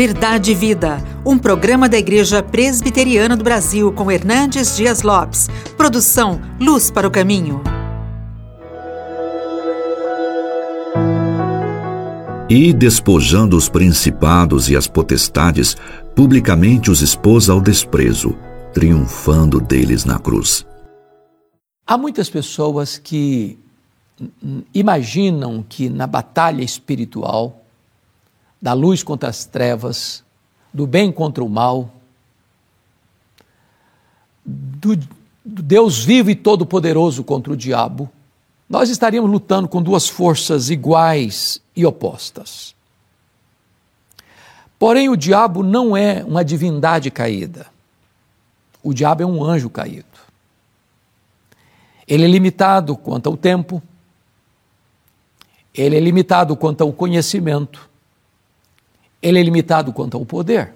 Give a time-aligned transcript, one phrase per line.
[0.00, 5.46] Verdade e Vida, um programa da Igreja Presbiteriana do Brasil com Hernandes Dias Lopes.
[5.76, 7.60] Produção Luz para o Caminho.
[12.48, 15.76] E, despojando os principados e as potestades,
[16.16, 18.34] publicamente os expôs ao desprezo,
[18.72, 20.66] triunfando deles na cruz.
[21.86, 23.58] Há muitas pessoas que
[24.72, 27.59] imaginam que na batalha espiritual,
[28.60, 30.22] da luz contra as trevas,
[30.72, 31.90] do bem contra o mal,
[34.44, 38.10] do, do Deus vivo e todo-poderoso contra o diabo,
[38.68, 42.74] nós estaríamos lutando com duas forças iguais e opostas.
[44.78, 47.66] Porém, o diabo não é uma divindade caída.
[48.82, 50.06] O diabo é um anjo caído.
[52.06, 53.82] Ele é limitado quanto ao tempo,
[55.74, 57.89] ele é limitado quanto ao conhecimento,
[59.22, 60.72] ele é limitado quanto ao poder.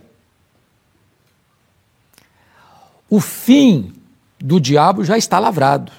[3.09, 3.93] O fim
[4.39, 5.93] do diabo já está lavrado,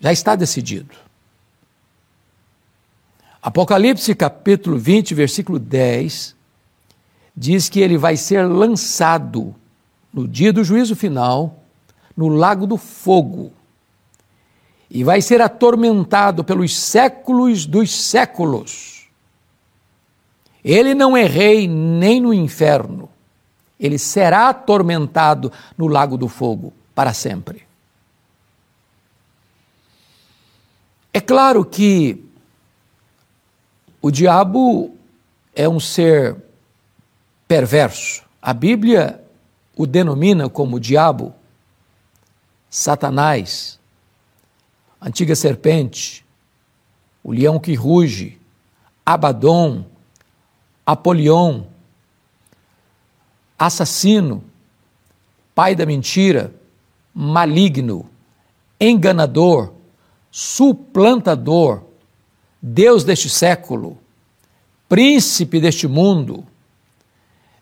[0.00, 0.94] já está decidido.
[3.42, 6.34] Apocalipse capítulo 20, versículo 10,
[7.36, 9.54] diz que ele vai ser lançado
[10.12, 11.62] no dia do juízo final
[12.16, 13.52] no lago do fogo
[14.90, 18.95] e vai ser atormentado pelos séculos dos séculos.
[20.66, 23.08] Ele não é rei nem no inferno,
[23.78, 27.64] ele será atormentado no lago do fogo para sempre.
[31.14, 32.20] É claro que
[34.02, 34.92] o diabo
[35.54, 36.36] é um ser
[37.46, 38.24] perverso.
[38.42, 39.24] A Bíblia
[39.76, 41.32] o denomina como diabo,
[42.68, 43.78] Satanás,
[45.00, 46.26] antiga serpente,
[47.22, 48.40] o leão que ruge,
[49.04, 49.84] Abaddon,
[50.86, 51.64] Apolion,
[53.58, 54.44] assassino,
[55.54, 56.54] pai da mentira,
[57.12, 58.08] maligno,
[58.80, 59.72] enganador,
[60.30, 61.82] suplantador,
[62.60, 63.98] Deus deste século,
[64.88, 66.44] príncipe deste mundo.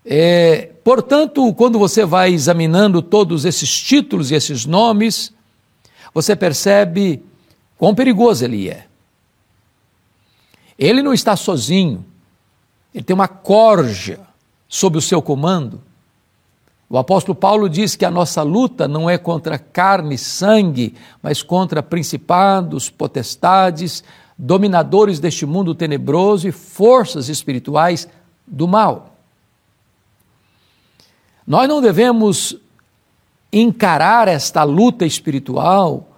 [0.05, 5.33] É, portanto, quando você vai examinando todos esses títulos e esses nomes,
[6.13, 7.25] você percebe
[7.79, 8.87] quão perigoso ele é.
[10.79, 12.05] Ele não está sozinho,
[12.95, 14.21] ele tem uma corja
[14.69, 15.81] sob o seu comando.
[16.89, 21.43] O apóstolo Paulo diz que a nossa luta não é contra carne e sangue, mas
[21.43, 24.05] contra principados, potestades,
[24.39, 28.09] dominadores deste mundo tenebroso e forças espirituais
[28.47, 29.17] do mal.
[31.47, 32.57] Nós não devemos
[33.53, 36.09] encarar esta luta espiritual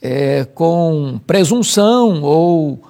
[0.00, 2.82] é, com presunção ou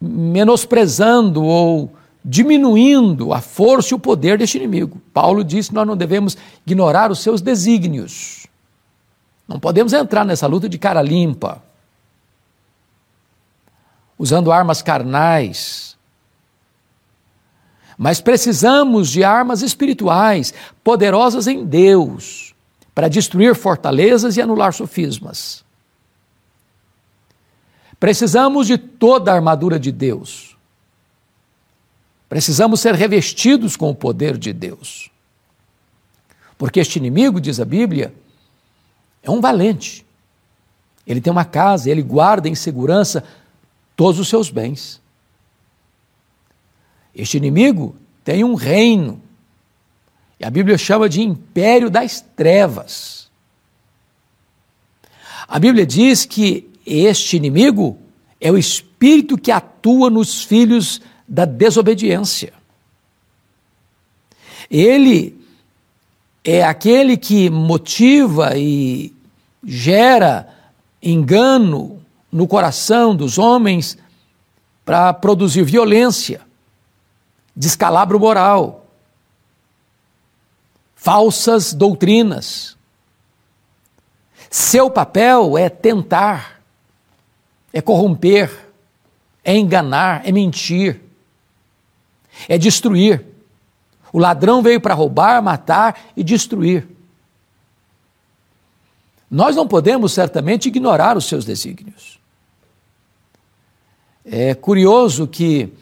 [0.00, 1.90] menosprezando ou
[2.28, 5.00] diminuindo a força e o poder deste inimigo.
[5.14, 8.48] Paulo disse nós não devemos ignorar os seus desígnios.
[9.46, 11.62] Não podemos entrar nessa luta de cara limpa,
[14.18, 15.96] usando armas carnais.
[17.96, 22.54] Mas precisamos de armas espirituais, poderosas em Deus,
[22.92, 25.64] para destruir fortalezas e anular sofismas.
[28.00, 30.45] Precisamos de toda a armadura de Deus.
[32.28, 35.10] Precisamos ser revestidos com o poder de Deus.
[36.58, 38.12] Porque este inimigo, diz a Bíblia,
[39.22, 40.04] é um valente.
[41.06, 43.22] Ele tem uma casa, ele guarda em segurança
[43.94, 45.00] todos os seus bens.
[47.14, 49.20] Este inimigo tem um reino
[50.38, 53.28] e a Bíblia chama de império das trevas.
[55.48, 57.98] A Bíblia diz que este inimigo
[58.40, 62.52] é o espírito que atua nos filhos da desobediência.
[64.70, 65.38] Ele
[66.44, 69.12] é aquele que motiva e
[69.64, 70.48] gera
[71.02, 72.00] engano
[72.30, 73.98] no coração dos homens
[74.84, 76.40] para produzir violência,
[77.54, 78.86] descalabro moral,
[80.94, 82.76] falsas doutrinas.
[84.48, 86.60] Seu papel é tentar,
[87.72, 88.68] é corromper,
[89.44, 91.00] é enganar, é mentir,
[92.48, 93.24] é destruir.
[94.12, 96.86] O ladrão veio para roubar, matar e destruir.
[99.30, 102.18] Nós não podemos certamente ignorar os seus desígnios.
[104.24, 105.72] É curioso que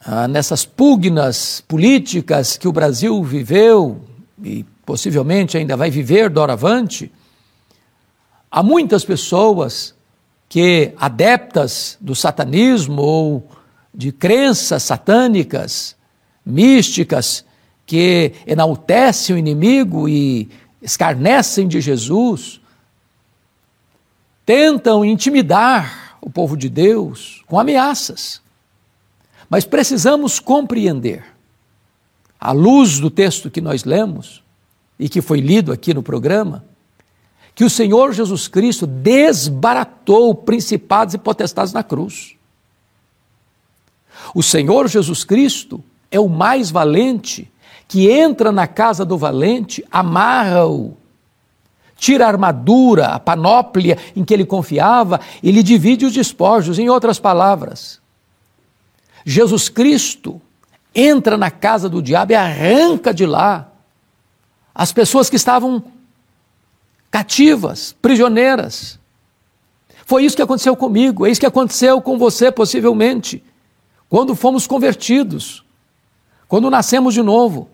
[0.00, 4.02] ah, nessas pugnas políticas que o Brasil viveu
[4.42, 7.12] e possivelmente ainda vai viver doravante,
[8.50, 9.94] há muitas pessoas
[10.48, 13.48] que, adeptas do satanismo ou
[13.94, 15.96] de crenças satânicas,
[16.44, 17.44] místicas,
[17.84, 20.48] que enaltecem o inimigo e
[20.80, 22.60] escarnecem de Jesus,
[24.46, 28.40] tentam intimidar o povo de Deus com ameaças.
[29.48, 31.24] Mas precisamos compreender,
[32.38, 34.42] à luz do texto que nós lemos
[34.98, 36.64] e que foi lido aqui no programa,
[37.54, 42.36] que o Senhor Jesus Cristo desbaratou principados e potestades na cruz.
[44.34, 47.50] O Senhor Jesus Cristo é o mais valente
[47.86, 50.96] que entra na casa do valente, amarra-o,
[51.96, 56.78] tira a armadura, a panóplia em que ele confiava e lhe divide os despojos.
[56.78, 58.00] Em outras palavras,
[59.24, 60.40] Jesus Cristo
[60.94, 63.70] entra na casa do diabo e arranca de lá
[64.74, 65.82] as pessoas que estavam
[67.10, 68.98] cativas, prisioneiras.
[70.06, 73.42] Foi isso que aconteceu comigo, é isso que aconteceu com você, possivelmente,
[74.10, 75.64] quando fomos convertidos,
[76.46, 77.70] quando nascemos de novo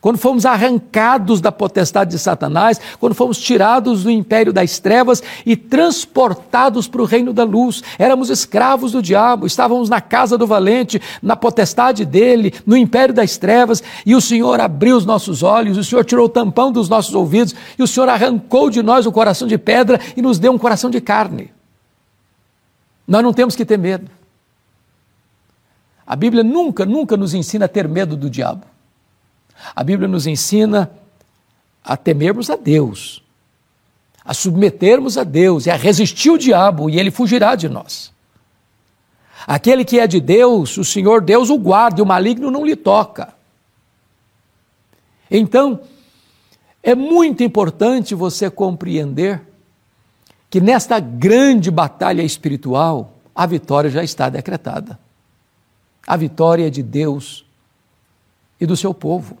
[0.00, 5.56] quando fomos arrancados da potestade de Satanás, quando fomos tirados do império das trevas e
[5.56, 7.82] transportados para o reino da luz.
[7.98, 13.36] Éramos escravos do diabo, estávamos na casa do valente, na potestade dele, no império das
[13.36, 17.14] trevas, e o Senhor abriu os nossos olhos, o Senhor tirou o tampão dos nossos
[17.14, 20.58] ouvidos, e o Senhor arrancou de nós o coração de pedra e nos deu um
[20.58, 21.50] coração de carne.
[23.08, 24.15] Nós não temos que ter medo.
[26.06, 28.64] A Bíblia nunca, nunca nos ensina a ter medo do diabo.
[29.74, 30.90] A Bíblia nos ensina
[31.84, 33.22] a temermos a Deus,
[34.24, 38.12] a submetermos a Deus e a resistir o diabo, e ele fugirá de nós.
[39.46, 42.76] Aquele que é de Deus, o Senhor Deus o guarda, e o maligno não lhe
[42.76, 43.34] toca.
[45.30, 45.80] Então,
[46.82, 49.42] é muito importante você compreender
[50.48, 54.98] que nesta grande batalha espiritual, a vitória já está decretada.
[56.06, 57.44] A vitória de Deus
[58.60, 59.38] e do seu povo.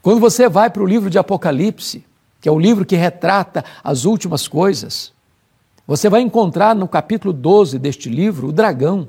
[0.00, 2.04] Quando você vai para o livro de Apocalipse,
[2.40, 5.12] que é o livro que retrata as últimas coisas,
[5.86, 9.08] você vai encontrar no capítulo 12 deste livro o dragão,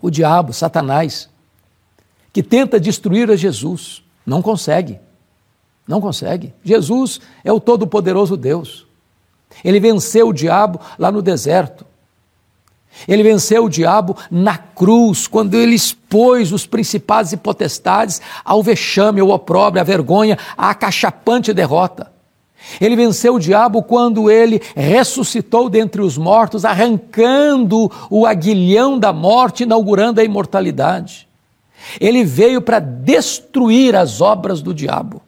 [0.00, 1.28] o diabo, Satanás,
[2.32, 4.02] que tenta destruir a Jesus.
[4.24, 4.98] Não consegue.
[5.86, 6.54] Não consegue.
[6.64, 8.86] Jesus é o Todo-Poderoso Deus.
[9.64, 11.84] Ele venceu o diabo lá no deserto.
[13.08, 19.20] Ele venceu o diabo na cruz, quando ele expôs os principados e potestades ao vexame,
[19.20, 22.10] ao opróbrio, à vergonha, à acachapante derrota.
[22.80, 29.62] Ele venceu o diabo quando ele ressuscitou dentre os mortos, arrancando o aguilhão da morte,
[29.62, 31.26] inaugurando a imortalidade.
[31.98, 35.22] Ele veio para destruir as obras do diabo.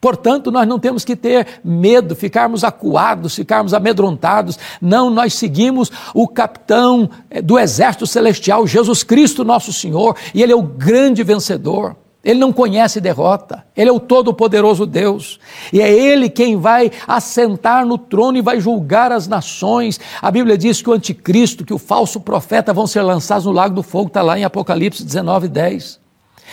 [0.00, 4.58] Portanto, nós não temos que ter medo, ficarmos acuados, ficarmos amedrontados.
[4.80, 10.52] Não, nós seguimos o capitão eh, do exército celestial, Jesus Cristo, nosso Senhor, e Ele
[10.52, 11.96] é o grande vencedor.
[12.24, 15.38] Ele não conhece derrota, Ele é o Todo-Poderoso Deus,
[15.72, 20.00] e é Ele quem vai assentar no trono e vai julgar as nações.
[20.20, 23.74] A Bíblia diz que o anticristo, que o falso profeta vão ser lançados no lago
[23.74, 26.07] do fogo, está lá em Apocalipse 19, 10.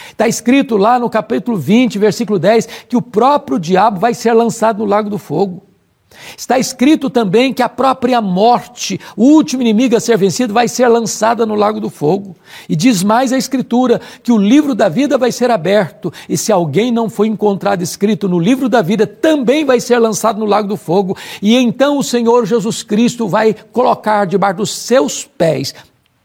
[0.09, 4.79] Está escrito lá no capítulo 20, versículo 10, que o próprio diabo vai ser lançado
[4.79, 5.63] no lago do fogo.
[6.37, 10.87] Está escrito também que a própria morte, o último inimigo a ser vencido, vai ser
[10.87, 12.35] lançada no lago do fogo.
[12.67, 16.51] E diz mais a Escritura que o livro da vida vai ser aberto, e se
[16.51, 20.67] alguém não foi encontrado escrito no livro da vida, também vai ser lançado no lago
[20.67, 21.17] do fogo.
[21.41, 25.73] E então o Senhor Jesus Cristo vai colocar debaixo dos seus pés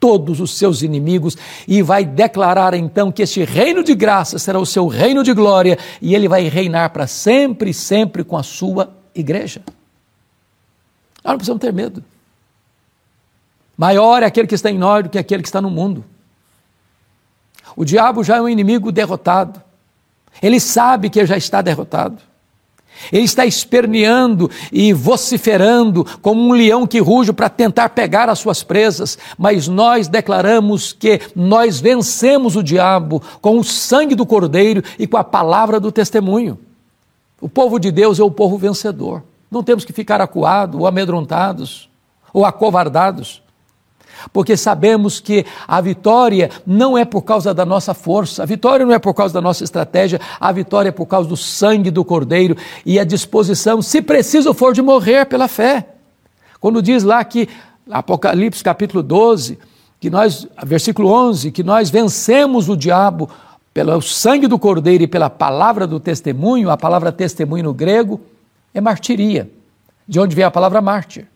[0.00, 1.37] todos os seus inimigos
[1.69, 5.78] e vai declarar então que este reino de graça será o seu reino de glória
[6.00, 9.62] e ele vai reinar para sempre e sempre com a sua igreja.
[11.23, 12.02] Nós não precisamos ter medo.
[13.76, 16.04] Maior é aquele que está em nós do que aquele que está no mundo.
[17.76, 19.62] O diabo já é um inimigo derrotado.
[20.42, 22.29] Ele sabe que já está derrotado.
[23.12, 28.62] Ele está esperneando e vociferando como um leão que ruge para tentar pegar as suas
[28.62, 35.06] presas, mas nós declaramos que nós vencemos o diabo com o sangue do Cordeiro e
[35.06, 36.59] com a palavra do testemunho.
[37.40, 39.23] O povo de Deus é o povo vencedor.
[39.50, 41.88] Não temos que ficar acuados ou amedrontados
[42.32, 43.42] ou acovardados
[44.32, 48.92] porque sabemos que a vitória não é por causa da nossa força, a vitória não
[48.92, 52.56] é por causa da nossa estratégia, a vitória é por causa do sangue do Cordeiro
[52.84, 55.86] e a disposição, se preciso for, de morrer pela fé.
[56.60, 57.48] Quando diz lá que,
[57.90, 59.58] Apocalipse capítulo 12,
[59.98, 63.28] que nós, versículo 11, que nós vencemos o diabo
[63.72, 68.20] pelo sangue do Cordeiro e pela palavra do testemunho, a palavra testemunho no grego
[68.74, 69.50] é martiria,
[70.06, 71.26] de onde vem a palavra mártir.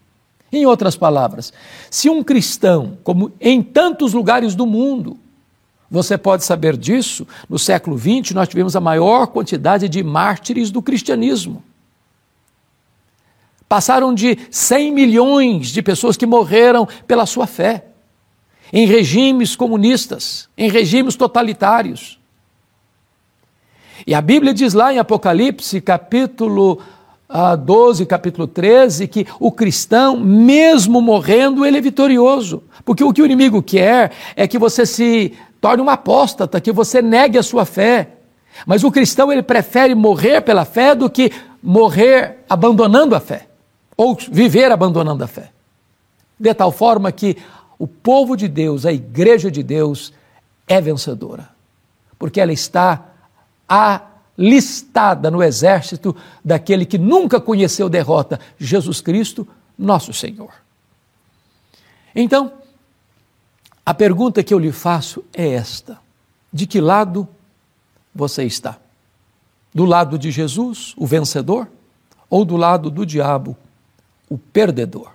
[0.55, 1.53] Em outras palavras,
[1.91, 5.19] se um cristão, como em tantos lugares do mundo,
[5.95, 7.25] Você pode saber disso.
[7.49, 11.63] No século XX, nós tivemos a maior quantidade de mártires do cristianismo.
[13.69, 17.87] Passaram de 100 milhões de pessoas que morreram pela sua fé,
[18.73, 22.19] em regimes comunistas, em regimes totalitários.
[24.05, 26.81] E a Bíblia diz lá em Apocalipse, capítulo
[27.57, 32.63] 12, ah, capítulo 13, que o cristão, mesmo morrendo, ele é vitorioso.
[32.85, 37.03] Porque o que o inimigo quer é que você se torne um apóstata, que você
[37.03, 38.11] negue a sua fé.
[38.65, 43.49] Mas o cristão, ele prefere morrer pela fé do que morrer abandonando a fé,
[43.97, 45.51] ou viver abandonando a fé.
[46.39, 47.37] De tal forma que
[47.79, 50.13] o povo de Deus, a igreja de Deus,
[50.69, 51.49] é vencedora,
[52.17, 53.07] porque ela está
[54.39, 56.15] alistada no exército
[56.45, 59.47] daquele que nunca conheceu derrota, Jesus Cristo,
[59.79, 60.53] nosso Senhor.
[62.15, 62.53] Então,
[63.85, 65.99] a pergunta que eu lhe faço é esta:
[66.53, 67.29] de que lado
[68.15, 68.79] você está?
[69.73, 71.69] Do lado de Jesus, o vencedor,
[72.31, 73.57] ou do lado do diabo,
[74.29, 75.11] o perdedor?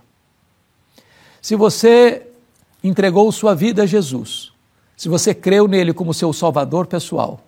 [1.41, 2.27] Se você
[2.83, 4.51] entregou sua vida a Jesus,
[4.97, 7.39] se você creu nele como seu salvador pessoal,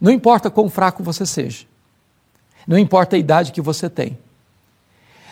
[0.00, 1.66] não importa quão fraco você seja,
[2.66, 4.18] não importa a idade que você tem,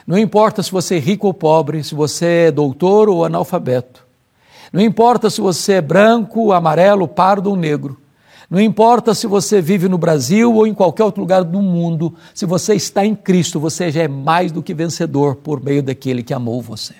[0.07, 4.07] não importa se você é rico ou pobre, se você é doutor ou analfabeto,
[4.73, 7.99] não importa se você é branco, amarelo, pardo ou negro,
[8.51, 12.47] não importa se você vive no Brasil ou em qualquer outro lugar do mundo, se
[12.47, 16.33] você está em Cristo, você já é mais do que vencedor por meio daquele que
[16.33, 16.95] amou você.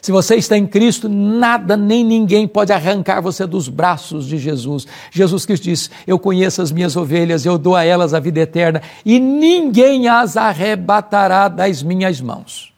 [0.00, 4.86] Se você está em Cristo, nada nem ninguém pode arrancar você dos braços de Jesus.
[5.10, 8.80] Jesus Cristo disse: Eu conheço as minhas ovelhas, eu dou a elas a vida eterna
[9.04, 12.72] e ninguém as arrebatará das minhas mãos.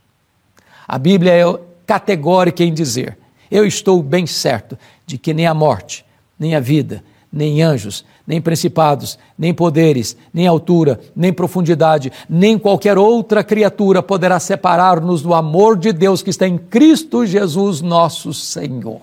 [0.86, 3.16] A Bíblia é categórica em dizer:
[3.50, 4.76] Eu estou bem certo
[5.06, 6.04] de que nem a morte,
[6.38, 12.96] nem a vida, nem anjos, nem principados, nem poderes, nem altura, nem profundidade, nem qualquer
[12.96, 19.00] outra criatura poderá separar-nos do amor de Deus que está em Cristo Jesus, nosso Senhor.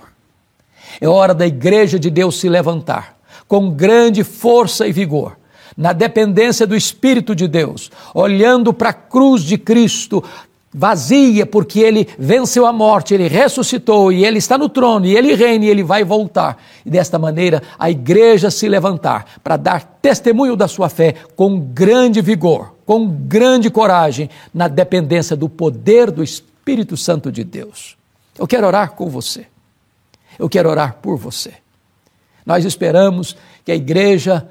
[1.01, 5.37] É hora da igreja de Deus se levantar com grande força e vigor
[5.75, 10.21] na dependência do Espírito de Deus, olhando para a cruz de Cristo,
[10.71, 15.33] vazia, porque ele venceu a morte, ele ressuscitou e ele está no trono e ele
[15.33, 16.61] reina e ele vai voltar.
[16.85, 22.21] E desta maneira a igreja se levantar para dar testemunho da sua fé com grande
[22.21, 27.97] vigor, com grande coragem, na dependência do poder do Espírito Santo de Deus.
[28.37, 29.47] Eu quero orar com você.
[30.37, 31.53] Eu quero orar por você.
[32.45, 33.35] Nós esperamos
[33.65, 34.47] que a igreja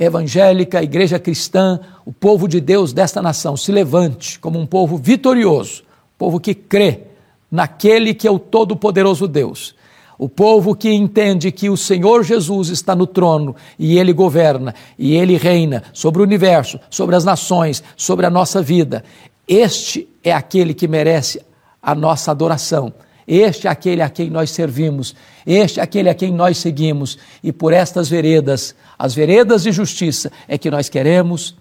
[0.00, 4.96] evangélica, a igreja cristã, o povo de Deus desta nação se levante como um povo
[4.96, 5.82] vitorioso,
[6.16, 7.02] povo que crê
[7.50, 9.74] naquele que é o todo-poderoso Deus.
[10.18, 15.14] O povo que entende que o Senhor Jesus está no trono e ele governa e
[15.14, 19.02] ele reina sobre o universo, sobre as nações, sobre a nossa vida.
[19.48, 21.40] Este é aquele que merece
[21.82, 22.92] a nossa adoração.
[23.32, 25.14] Este é aquele a quem nós servimos,
[25.46, 30.32] este é aquele a quem nós seguimos, e por estas veredas as veredas de justiça
[30.48, 31.54] é que nós queremos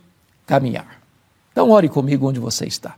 [0.47, 0.99] caminhar.
[1.51, 2.95] Então, ore comigo onde você está.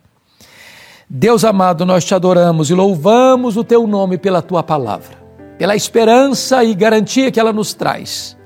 [1.10, 5.18] Deus amado, nós te adoramos e louvamos o teu nome pela tua palavra,
[5.58, 8.38] pela esperança e garantia que ela nos traz.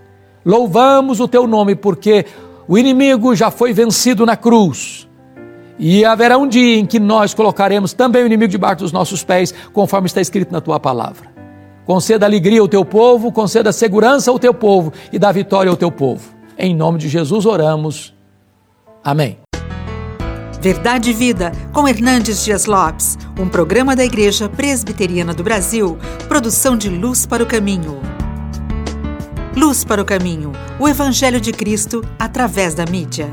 [0.43, 2.25] Louvamos o teu nome porque
[2.67, 5.07] o inimigo já foi vencido na cruz.
[5.77, 9.53] E haverá um dia em que nós colocaremos também o inimigo debaixo dos nossos pés,
[9.73, 11.35] conforme está escrito na tua palavra.
[11.85, 15.91] Conceda alegria ao teu povo, conceda segurança ao teu povo e dá vitória ao teu
[15.91, 16.33] povo.
[16.57, 18.13] Em nome de Jesus oramos.
[19.03, 19.37] Amém.
[20.59, 25.95] Verdade e Vida, com Hernandes Dias Lopes, um programa da Igreja Presbiteriana do Brasil,
[26.27, 27.99] produção de Luz para o Caminho.
[29.55, 33.29] Luz para o Caminho, o Evangelho de Cristo através da mídia.